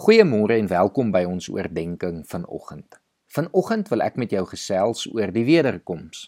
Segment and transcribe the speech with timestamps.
[0.00, 2.94] Goeiemôre en welkom by ons oordeenking vanoggend.
[3.36, 6.22] Vanoggend wil ek met jou gesels oor die wederkoms.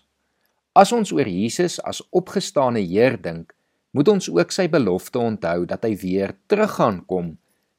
[0.77, 3.57] As ons oor Jesus as opgestane Heer dink,
[3.97, 7.33] moet ons ook sy belofte onthou dat hy weer teruggaan kom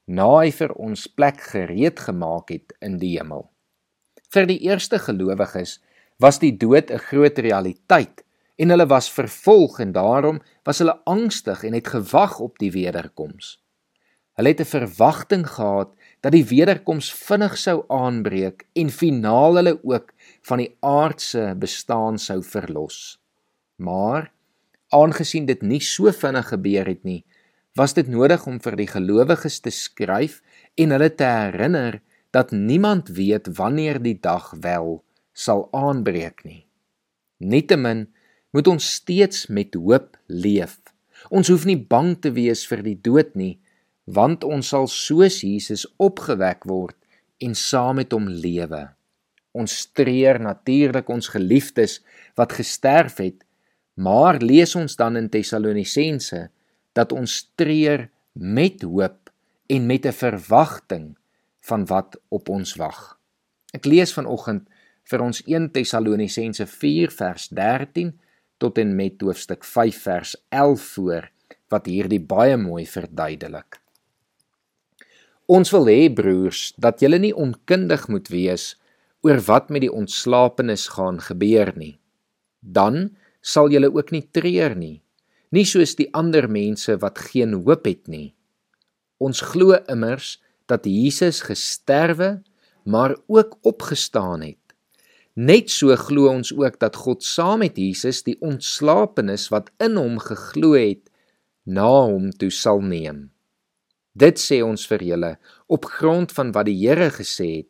[0.09, 3.45] na hy vir ons plek gereed gemaak het in die hemel.
[4.33, 5.77] Vir die eerste gelowiges
[6.17, 8.25] was die dood 'n groot realiteit
[8.57, 13.59] en hulle was vervolg en daarom was hulle angstig en het gewag op die wederkoms.
[14.33, 15.89] Hulle het 'n verwagting gehad
[16.21, 22.43] dat die wederkoms vinnig sou aanbreek en finaal hulle ook van die aardse bestaan sou
[22.43, 23.19] verlos.
[23.75, 24.31] Maar
[24.89, 27.25] aangesien dit nie so vinnig gebeur het nie,
[27.75, 30.41] was dit nodig om vir die gelowiges te skryf
[30.77, 35.03] en hulle te herinner dat niemand weet wanneer die dag wel
[35.33, 36.65] sal aanbreek nie.
[37.37, 38.07] Nietemin
[38.53, 40.79] moet ons steeds met hoop leef.
[41.29, 43.57] Ons hoef nie bang te wees vir die dood nie,
[44.05, 46.97] want ons sal soos Jesus opgewek word
[47.43, 48.87] en saam met hom lewe.
[49.53, 51.99] Ons treur natuurlik ons geliefdes
[52.39, 53.43] wat gesterf het,
[53.95, 56.47] maar lees ons dan in Tessalonisense
[56.97, 59.29] dat ons treur met hoop
[59.69, 61.15] en met 'n verwagting
[61.61, 63.19] van wat op ons wag.
[63.73, 64.67] Ek lees vanoggend
[65.03, 68.19] vir ons 1 Tessalonisense 4 vers 13
[68.57, 71.29] tot en met hoofstuk 5 vers 11 voor
[71.69, 73.82] wat hierdie baie mooi verduidelik.
[75.51, 78.77] Ons wil hê broers dat julle nie onkundig moet wees
[79.27, 81.97] oor wat met die ontslapenis gaan gebeur nie.
[82.63, 85.01] Dan sal julle ook nie treur nie,
[85.51, 88.31] nie soos die ander mense wat geen hoop het nie.
[89.19, 90.37] Ons glo immers
[90.71, 92.39] dat Jesus gesterwe,
[92.87, 94.59] maar ook opgestaan het.
[95.35, 100.19] Net so glo ons ook dat God saam met Jesus die ontslapenis wat in hom
[100.23, 101.09] geglo het,
[101.65, 103.32] na hom toe sal neem.
[104.13, 105.31] Dit sê ons vir julle
[105.67, 107.69] op grond van wat die Here gesê het.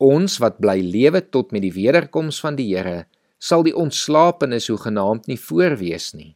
[0.00, 3.04] Ons wat bly lewe tot met die wederkoms van die Here,
[3.38, 6.34] sal die ontslapenis hoegenaamd nie voorwees nie.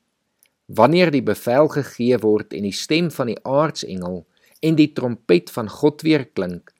[0.68, 4.22] Wanneer die bevel gegee word en die stem van die aartsengel
[4.62, 6.70] en die trompet van God weer klink,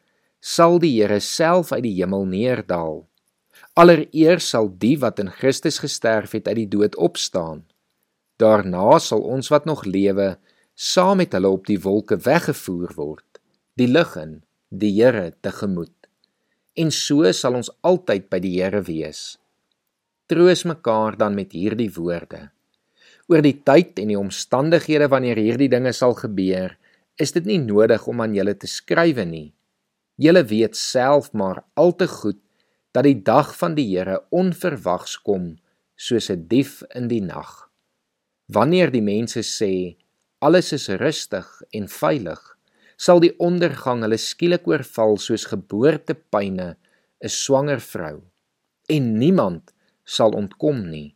[0.41, 3.07] sal die Here self uit die hemel neerdal.
[3.79, 7.65] Allereers sal die wat in Christus gesterf het uit die dood opstaan.
[8.37, 10.35] Daarna sal ons wat nog lewe
[10.75, 13.41] saam met hulle op die wolke weggevoer word,
[13.77, 14.41] die lig in,
[14.71, 15.95] die Here tegemoet.
[16.77, 19.39] En so sal ons altyd by die Here wees.
[20.29, 22.49] Troos mekaar dan met hierdie woorde.
[23.29, 26.77] Oor die tyd en die omstandighede wanneer hierdie dinge sal gebeur,
[27.21, 29.53] is dit nie nodig om aan julle te skrywe nie.
[30.17, 32.41] Julle weet self maar al te goed
[32.93, 35.57] dat die dag van die Here onverwags kom
[35.97, 37.69] soos 'n dief in die nag.
[38.49, 39.97] Wanneer die mense sê
[40.43, 42.41] alles is rustig en veilig,
[42.99, 46.75] sal die ondergang hulle skielik oorval soos geboortepyne
[47.23, 48.23] 'n swanger vrou
[48.91, 49.73] en niemand
[50.05, 51.15] sal ontkom nie.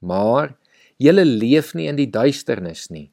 [0.00, 0.56] Maar
[0.98, 3.10] julle leef nie in die duisternis nie.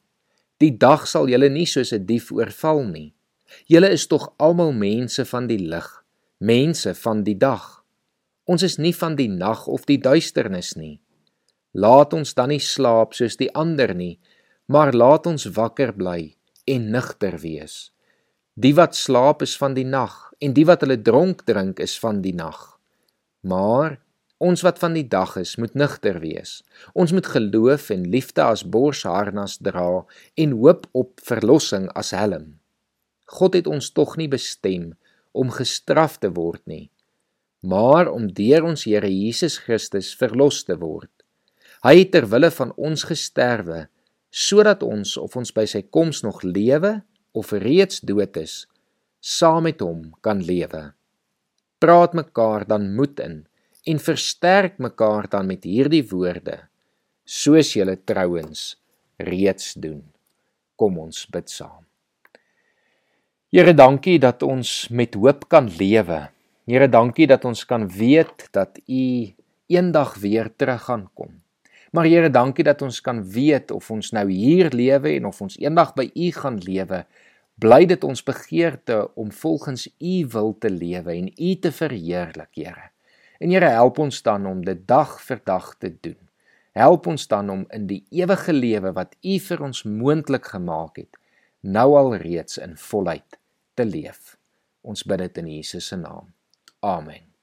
[0.58, 3.14] Die dag sal julle nie soos 'n dief oorval nie.
[3.66, 5.88] Julle is tog almal mense van die lig,
[6.38, 7.84] mense van die dag.
[8.46, 11.00] Ons is nie van die nag of die duisternis nie.
[11.74, 14.18] Laat ons dan nie slaap soos die ander nie,
[14.66, 16.34] maar laat ons wakker bly
[16.66, 17.90] en nugter wees.
[18.58, 22.22] Die wat slaap is van die nag en die wat hulle dronk drink is van
[22.24, 22.58] die nag.
[23.46, 23.98] Maar
[24.42, 26.60] ons wat van die dag is, moet nugter wees.
[26.92, 32.56] Ons moet geloof en liefde as borsharnas dra en hoop op verlossing as helm.
[33.26, 34.92] God het ons tog nie bestem
[35.36, 36.88] om gestraf te word nie,
[37.60, 41.10] maar om deur ons Here Jesus Christus verlos te word.
[41.84, 43.86] Hy het ter wille van ons gesterwe
[44.30, 47.00] sodat ons of ons by sy koms nog lewe
[47.36, 48.64] of reeds dood is,
[49.20, 50.90] saam met hom kan lewe.
[51.82, 53.44] Praat mekaar dan moed in
[53.86, 56.58] en versterk mekaar dan met hierdie woorde,
[57.24, 58.74] soos julle trouens
[59.22, 60.02] reeds doen.
[60.76, 61.86] Kom ons bid saam.
[63.54, 66.26] Here, dankie dat ons met hoop kan lewe.
[66.66, 69.04] Here, dankie dat ons kan weet dat U
[69.70, 71.25] eendag weer terug gaan kom.
[71.96, 75.54] Maar Here, dankie dat ons kan weet of ons nou hier lewe en of ons
[75.56, 76.98] eendag by U gaan lewe.
[77.56, 82.90] Bly dit ons begeerte om volgens U wil te lewe en U te verheerlik, Here.
[83.40, 86.18] En Here, help ons dan om dit dag vir dag te doen.
[86.76, 91.16] Help ons dan om in die ewige lewe wat U vir ons moontlik gemaak het,
[91.64, 93.40] nou al reeds in volheid
[93.72, 94.36] te leef.
[94.84, 96.28] Ons bid dit in Jesus se naam.
[96.84, 97.35] Amen.